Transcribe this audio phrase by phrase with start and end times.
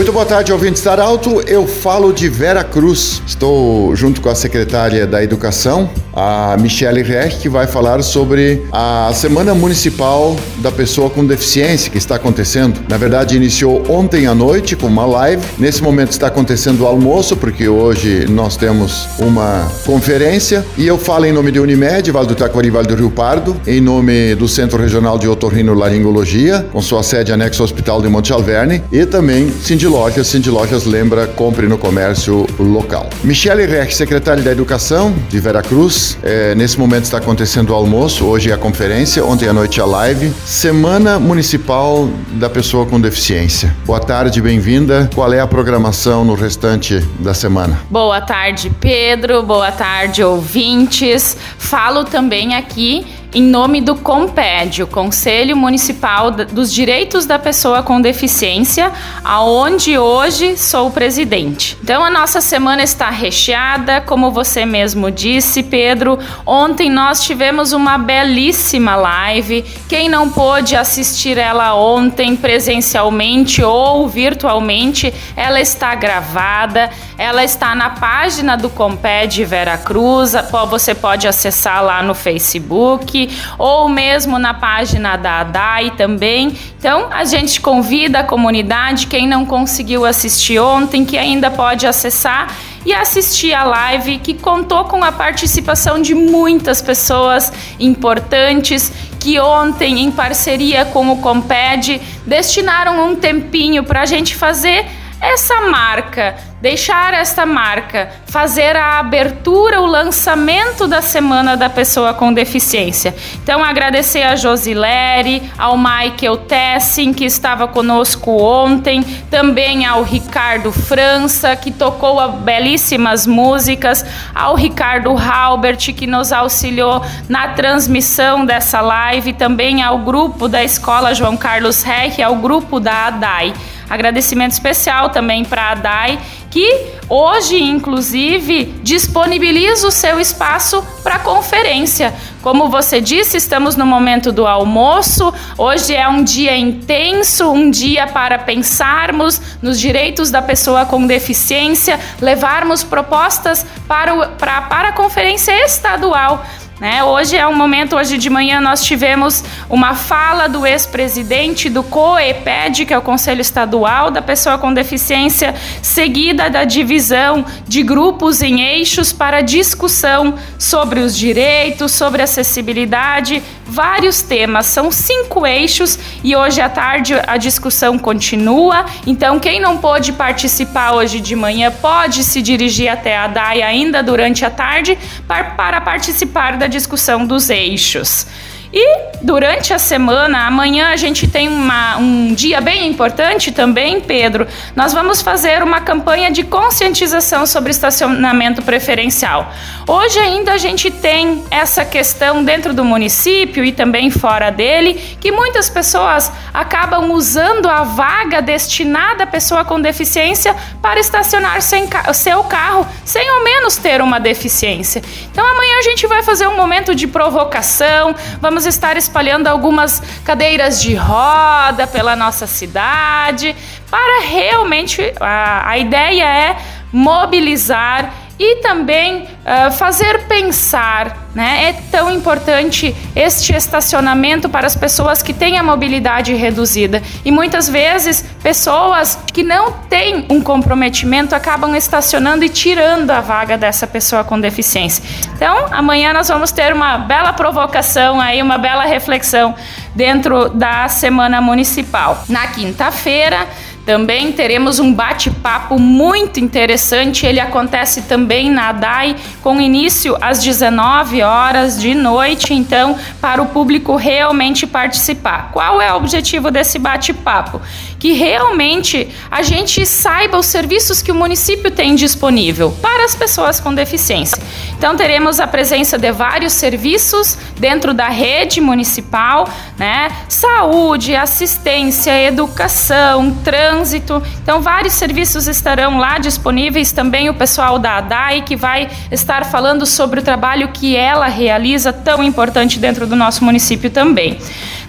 [0.00, 1.42] Muito boa tarde, ouvintes da Arauto.
[1.42, 3.20] Eu falo de Vera Cruz.
[3.26, 9.12] Estou junto com a secretária da Educação, a Michele Reich, que vai falar sobre a
[9.14, 12.80] Semana Municipal da Pessoa com Deficiência que está acontecendo.
[12.88, 15.42] Na verdade, iniciou ontem à noite com uma live.
[15.58, 20.64] Nesse momento está acontecendo o almoço, porque hoje nós temos uma conferência.
[20.78, 23.82] E eu falo em nome de Unimed, Vale do Taquari, Vale do Rio Pardo, em
[23.82, 28.32] nome do Centro Regional de Otorrino Laringologia, com sua sede anexo ao Hospital de Monte
[28.32, 30.28] Alverne, e também Cindy Lojas.
[30.28, 33.10] Cindy Lojas lembra, compre no comércio local.
[33.24, 36.16] Michele Reich, secretária da Educação de Veracruz.
[36.22, 39.84] É, nesse momento está acontecendo o almoço, hoje é a conferência, ontem à noite a
[39.84, 40.32] live.
[40.46, 43.76] Semana Municipal da Pessoa com Deficiência.
[43.84, 45.10] Boa tarde, bem-vinda.
[45.12, 47.80] Qual é a programação no restante da semana?
[47.90, 49.42] Boa tarde, Pedro.
[49.42, 51.36] Boa tarde, ouvintes.
[51.58, 58.00] Falo também aqui em nome do COMPED, o Conselho Municipal dos Direitos da Pessoa com
[58.00, 58.90] Deficiência,
[59.22, 61.78] aonde hoje sou presidente.
[61.82, 66.18] Então a nossa semana está recheada, como você mesmo disse, Pedro.
[66.44, 69.62] Ontem nós tivemos uma belíssima live.
[69.88, 76.90] Quem não pôde assistir ela ontem presencialmente ou virtualmente, ela está gravada.
[77.16, 80.32] Ela está na página do Comped Vera Cruz.
[80.68, 83.19] Você pode acessar lá no Facebook
[83.58, 86.56] ou mesmo na página da ADAI também.
[86.78, 92.54] Então, a gente convida a comunidade, quem não conseguiu assistir ontem, que ainda pode acessar
[92.84, 100.00] e assistir a live que contou com a participação de muitas pessoas importantes que ontem,
[100.00, 104.86] em parceria com o Comped, destinaram um tempinho para a gente fazer
[105.20, 112.32] essa marca deixar esta marca, fazer a abertura, o lançamento da Semana da Pessoa com
[112.32, 113.14] Deficiência.
[113.42, 121.56] Então, agradecer a Josilere, ao Michael Tessin, que estava conosco ontem, também ao Ricardo França,
[121.56, 124.04] que tocou belíssimas músicas,
[124.34, 131.14] ao Ricardo Halbert, que nos auxiliou na transmissão dessa live, também ao grupo da Escola
[131.14, 133.54] João Carlos Reich, ao grupo da ADAI.
[133.90, 142.14] Agradecimento especial também para a DAI, que hoje, inclusive, disponibiliza o seu espaço para conferência.
[142.40, 145.34] Como você disse, estamos no momento do almoço.
[145.58, 151.98] Hoje é um dia intenso, um dia para pensarmos nos direitos da pessoa com deficiência,
[152.20, 156.46] levarmos propostas para, o, para, para a conferência estadual.
[156.80, 157.04] Né?
[157.04, 162.86] Hoje é um momento, hoje de manhã nós tivemos uma fala do ex-presidente do COEPED,
[162.86, 168.62] que é o Conselho Estadual da Pessoa com Deficiência, seguida da divisão de grupos em
[168.62, 174.66] eixos para discussão sobre os direitos, sobre acessibilidade, vários temas.
[174.66, 178.84] São cinco eixos e hoje à tarde a discussão continua.
[179.06, 184.02] Então, quem não pôde participar hoje de manhã pode se dirigir até a DAI ainda
[184.02, 188.26] durante a tarde para participar da discussão dos eixos.
[188.72, 194.46] E durante a semana, amanhã a gente tem uma, um dia bem importante também, Pedro.
[194.76, 199.52] Nós vamos fazer uma campanha de conscientização sobre estacionamento preferencial.
[199.88, 205.32] Hoje ainda a gente tem essa questão dentro do município e também fora dele, que
[205.32, 212.44] muitas pessoas acabam usando a vaga destinada à pessoa com deficiência para estacionar sem seu
[212.44, 215.02] carro, sem ao menos ter uma deficiência.
[215.32, 220.02] Então amanhã a gente vai fazer um momento de provocação, vamos vamos estar espalhando algumas
[220.22, 223.56] cadeiras de roda pela nossa cidade,
[223.90, 226.56] para realmente a, a ideia é
[226.92, 231.28] mobilizar e também uh, fazer pensar.
[231.34, 231.68] Né?
[231.68, 237.02] É tão importante este estacionamento para as pessoas que têm a mobilidade reduzida.
[237.22, 243.58] E muitas vezes, pessoas que não têm um comprometimento acabam estacionando e tirando a vaga
[243.58, 245.04] dessa pessoa com deficiência.
[245.34, 249.54] Então, amanhã nós vamos ter uma bela provocação aí, uma bela reflexão
[249.94, 252.24] dentro da Semana Municipal.
[252.26, 253.46] Na quinta-feira,
[253.84, 257.26] também teremos um bate-papo muito interessante.
[257.26, 263.46] Ele acontece também na DAI, com início às 19 horas de noite, então, para o
[263.46, 265.50] público realmente participar.
[265.52, 267.60] Qual é o objetivo desse bate-papo?
[268.00, 273.60] Que realmente a gente saiba os serviços que o município tem disponível para as pessoas
[273.60, 274.42] com deficiência.
[274.76, 279.46] Então teremos a presença de vários serviços dentro da rede municipal,
[279.78, 280.10] né?
[280.28, 284.22] Saúde, assistência, educação, trânsito.
[284.42, 289.84] Então vários serviços estarão lá disponíveis também o pessoal da ADAI que vai estar falando
[289.84, 294.38] sobre o trabalho que ela realiza tão importante dentro do nosso município também.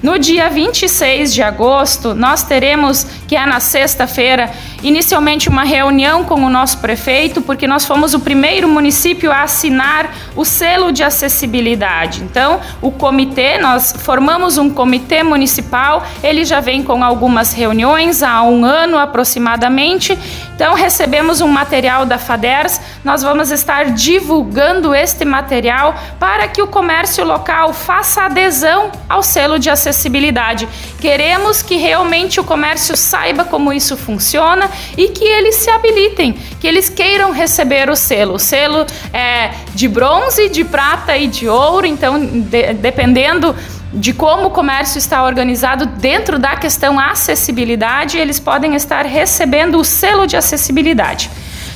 [0.03, 4.51] No dia 26 de agosto, nós teremos, que é na sexta-feira,
[4.81, 10.12] inicialmente uma reunião com o nosso prefeito, porque nós fomos o primeiro município a assinar
[10.36, 12.24] o selo de acessibilidade.
[12.24, 18.42] Então, o comitê, nós formamos um comitê municipal, ele já vem com algumas reuniões há
[18.42, 20.18] um ano aproximadamente.
[20.56, 26.68] Então, recebemos um material da FADERS, nós vamos estar divulgando este material para que o
[26.68, 30.68] comércio local faça adesão ao selo de acessibilidade acessibilidade.
[31.00, 36.68] Queremos que realmente o comércio saiba como isso funciona e que eles se habilitem, que
[36.68, 38.36] eles queiram receber o selo.
[38.36, 43.56] O selo é de bronze, de prata e de ouro, então de, dependendo
[43.94, 49.84] de como o comércio está organizado dentro da questão acessibilidade, eles podem estar recebendo o
[49.84, 51.30] selo de acessibilidade.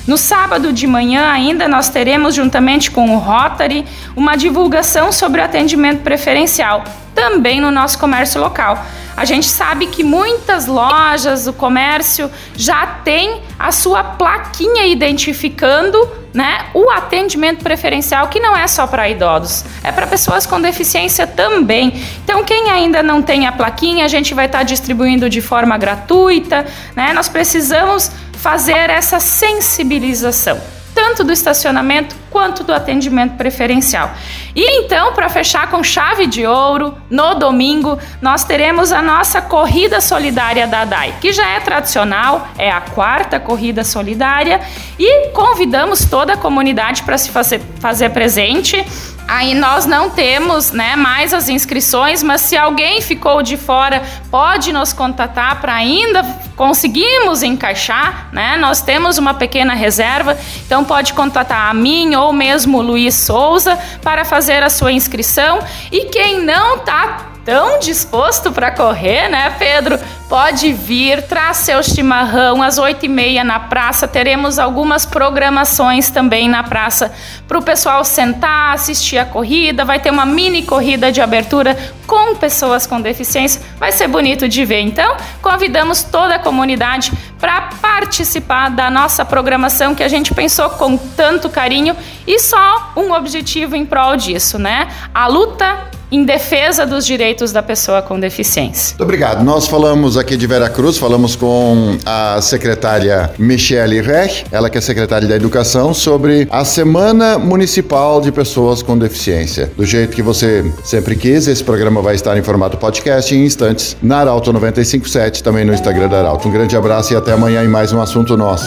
[0.07, 3.85] No sábado de manhã, ainda, nós teremos, juntamente com o Rotary,
[4.15, 6.83] uma divulgação sobre o atendimento preferencial,
[7.15, 8.85] também no nosso comércio local.
[9.17, 15.97] A gente sabe que muitas lojas, o comércio já tem a sua plaquinha identificando
[16.33, 21.25] né, o atendimento preferencial, que não é só para idosos, é para pessoas com deficiência
[21.25, 21.93] também.
[22.25, 25.77] Então, quem ainda não tem a plaquinha, a gente vai estar tá distribuindo de forma
[25.77, 26.65] gratuita.
[26.93, 27.13] Né?
[27.13, 30.59] Nós precisamos fazer essa sensibilização,
[31.05, 34.11] tanto do estacionamento quanto do atendimento preferencial.
[34.55, 40.01] E então, para fechar com chave de ouro, no domingo, nós teremos a nossa corrida
[40.01, 44.59] solidária da DAI, que já é tradicional, é a quarta corrida solidária,
[44.97, 48.83] e convidamos toda a comunidade para se fazer, fazer presente.
[49.27, 54.71] Aí nós não temos né, mais as inscrições, mas se alguém ficou de fora, pode
[54.71, 56.23] nos contatar para ainda
[56.55, 58.29] conseguirmos encaixar.
[58.31, 58.55] Né?
[58.57, 63.77] Nós temos uma pequena reserva, então pode contatar a mim ou mesmo o Luiz Souza
[64.03, 65.59] para fazer a sua inscrição.
[65.91, 69.99] E quem não está tão disposto para correr, né, Pedro?
[70.27, 74.07] Pode vir, traz seu chimarrão às oito e meia na praça.
[74.07, 77.13] Teremos algumas programações também na praça
[77.47, 79.85] para o pessoal sentar, assistir a corrida.
[79.85, 81.77] Vai ter uma mini corrida de abertura
[82.07, 83.61] com pessoas com deficiência.
[83.77, 84.81] Vai ser bonito de ver.
[84.81, 90.97] Então, convidamos toda a comunidade para participar da nossa programação que a gente pensou com
[90.97, 91.95] tanto carinho
[92.25, 94.87] e só um objetivo em prol disso, né?
[95.13, 98.89] A luta em defesa dos direitos da pessoa com deficiência.
[98.89, 99.43] Muito obrigado.
[99.43, 104.81] Nós falamos aqui de Vera Cruz, falamos com a secretária Michele Rech, ela que é
[104.81, 109.71] secretária da Educação, sobre a Semana Municipal de Pessoas com Deficiência.
[109.75, 113.97] Do jeito que você sempre quis, esse programa vai estar em formato podcast em instantes
[114.01, 116.47] na Arauto 957, também no Instagram da Arauto.
[116.47, 118.65] Um grande abraço e até amanhã em mais um assunto nosso.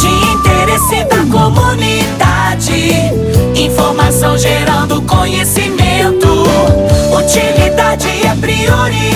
[0.00, 2.92] De interesse da comunidade,
[3.54, 5.65] informação gerando conhecimento.
[8.66, 9.15] Utilidade é prioridade.